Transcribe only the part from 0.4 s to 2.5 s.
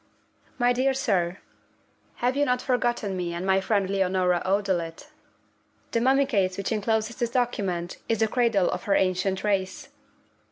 _'My dear Sir, You have